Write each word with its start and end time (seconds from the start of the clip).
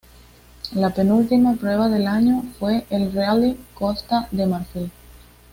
La 0.73 0.89
penúltima 0.89 1.53
prueba 1.53 1.87
del 1.87 2.07
año 2.07 2.41
fue 2.57 2.87
el 2.89 3.13
Rally 3.13 3.55
Costa 3.75 4.27
de 4.31 4.47
Marfil. 4.47 4.91